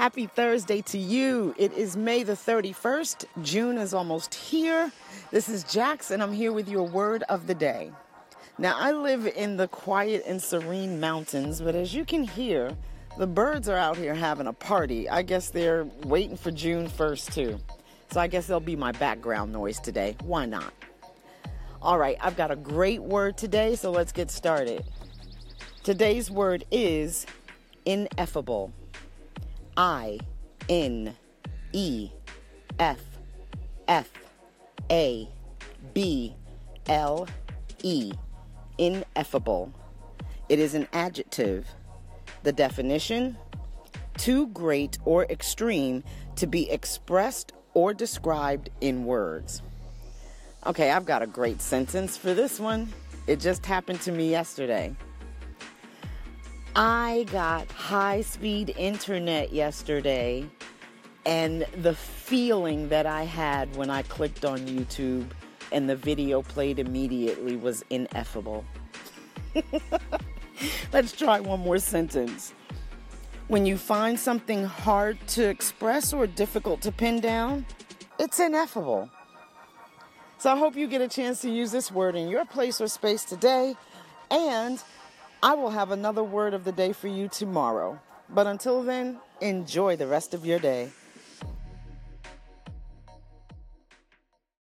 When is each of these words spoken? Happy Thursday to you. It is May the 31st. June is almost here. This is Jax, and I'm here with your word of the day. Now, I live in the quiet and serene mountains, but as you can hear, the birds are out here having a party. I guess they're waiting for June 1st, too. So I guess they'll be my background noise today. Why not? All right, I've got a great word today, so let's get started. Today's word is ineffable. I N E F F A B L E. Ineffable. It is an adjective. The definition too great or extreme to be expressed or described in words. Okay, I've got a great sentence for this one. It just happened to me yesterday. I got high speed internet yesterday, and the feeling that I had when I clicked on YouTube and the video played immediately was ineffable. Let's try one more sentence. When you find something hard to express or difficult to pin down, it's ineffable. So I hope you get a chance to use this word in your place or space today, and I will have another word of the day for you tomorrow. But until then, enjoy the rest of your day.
Happy 0.00 0.24
Thursday 0.24 0.80
to 0.80 0.96
you. 0.96 1.54
It 1.58 1.74
is 1.74 1.94
May 1.94 2.22
the 2.22 2.32
31st. 2.32 3.26
June 3.42 3.76
is 3.76 3.92
almost 3.92 4.34
here. 4.34 4.90
This 5.30 5.50
is 5.50 5.62
Jax, 5.62 6.10
and 6.10 6.22
I'm 6.22 6.32
here 6.32 6.52
with 6.52 6.70
your 6.70 6.84
word 6.84 7.22
of 7.24 7.46
the 7.46 7.54
day. 7.54 7.92
Now, 8.56 8.78
I 8.78 8.92
live 8.92 9.26
in 9.26 9.58
the 9.58 9.68
quiet 9.68 10.22
and 10.26 10.40
serene 10.40 11.00
mountains, 11.00 11.60
but 11.60 11.74
as 11.74 11.92
you 11.92 12.06
can 12.06 12.22
hear, 12.22 12.74
the 13.18 13.26
birds 13.26 13.68
are 13.68 13.76
out 13.76 13.98
here 13.98 14.14
having 14.14 14.46
a 14.46 14.54
party. 14.54 15.06
I 15.06 15.20
guess 15.20 15.50
they're 15.50 15.84
waiting 16.04 16.38
for 16.38 16.50
June 16.50 16.88
1st, 16.88 17.34
too. 17.34 17.58
So 18.10 18.22
I 18.22 18.26
guess 18.26 18.46
they'll 18.46 18.58
be 18.58 18.76
my 18.76 18.92
background 18.92 19.52
noise 19.52 19.80
today. 19.80 20.16
Why 20.22 20.46
not? 20.46 20.72
All 21.82 21.98
right, 21.98 22.16
I've 22.22 22.38
got 22.38 22.50
a 22.50 22.56
great 22.56 23.02
word 23.02 23.36
today, 23.36 23.76
so 23.76 23.90
let's 23.90 24.12
get 24.12 24.30
started. 24.30 24.82
Today's 25.82 26.30
word 26.30 26.64
is 26.70 27.26
ineffable. 27.84 28.72
I 29.76 30.18
N 30.68 31.14
E 31.72 32.10
F 32.78 33.00
F 33.88 34.10
A 34.90 35.28
B 35.94 36.34
L 36.88 37.28
E. 37.82 38.12
Ineffable. 38.78 39.72
It 40.48 40.58
is 40.58 40.74
an 40.74 40.88
adjective. 40.92 41.66
The 42.42 42.52
definition 42.52 43.36
too 44.20 44.48
great 44.48 44.98
or 45.04 45.24
extreme 45.24 46.04
to 46.36 46.46
be 46.46 46.70
expressed 46.70 47.52
or 47.72 47.94
described 47.94 48.68
in 48.80 49.04
words. 49.04 49.62
Okay, 50.66 50.90
I've 50.90 51.06
got 51.06 51.22
a 51.22 51.26
great 51.26 51.62
sentence 51.62 52.18
for 52.18 52.34
this 52.34 52.60
one. 52.60 52.92
It 53.26 53.40
just 53.40 53.64
happened 53.64 54.00
to 54.02 54.12
me 54.12 54.28
yesterday. 54.28 54.94
I 56.76 57.26
got 57.32 57.70
high 57.72 58.20
speed 58.20 58.74
internet 58.76 59.52
yesterday, 59.52 60.48
and 61.26 61.66
the 61.78 61.94
feeling 61.94 62.88
that 62.90 63.06
I 63.06 63.24
had 63.24 63.74
when 63.74 63.90
I 63.90 64.02
clicked 64.02 64.44
on 64.44 64.60
YouTube 64.60 65.26
and 65.72 65.90
the 65.90 65.96
video 65.96 66.42
played 66.42 66.78
immediately 66.78 67.56
was 67.56 67.84
ineffable. 67.90 68.64
Let's 70.92 71.12
try 71.12 71.40
one 71.40 71.60
more 71.60 71.78
sentence. 71.78 72.54
When 73.48 73.66
you 73.66 73.76
find 73.76 74.18
something 74.18 74.64
hard 74.64 75.18
to 75.28 75.48
express 75.48 76.12
or 76.12 76.28
difficult 76.28 76.82
to 76.82 76.92
pin 76.92 77.18
down, 77.18 77.66
it's 78.20 78.38
ineffable. 78.38 79.10
So 80.38 80.52
I 80.52 80.56
hope 80.56 80.76
you 80.76 80.86
get 80.86 81.00
a 81.00 81.08
chance 81.08 81.40
to 81.42 81.50
use 81.50 81.72
this 81.72 81.90
word 81.90 82.14
in 82.14 82.28
your 82.28 82.44
place 82.44 82.80
or 82.80 82.86
space 82.86 83.24
today, 83.24 83.74
and 84.30 84.80
I 85.42 85.54
will 85.54 85.70
have 85.70 85.90
another 85.90 86.22
word 86.22 86.52
of 86.52 86.64
the 86.64 86.72
day 86.72 86.92
for 86.92 87.08
you 87.08 87.26
tomorrow. 87.26 87.98
But 88.28 88.46
until 88.46 88.82
then, 88.82 89.20
enjoy 89.40 89.96
the 89.96 90.06
rest 90.06 90.34
of 90.34 90.44
your 90.44 90.58
day. 90.58 90.90